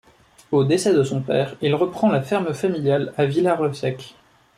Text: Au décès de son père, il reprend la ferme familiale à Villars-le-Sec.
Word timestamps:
Au 0.51 0.63
décès 0.63 0.95
de 0.95 1.03
son 1.03 1.21
père, 1.21 1.53
il 1.61 1.75
reprend 1.75 2.09
la 2.09 2.23
ferme 2.23 2.55
familiale 2.55 3.13
à 3.17 3.27
Villars-le-Sec. 3.27 4.15